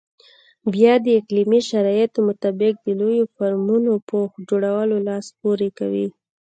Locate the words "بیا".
0.73-0.93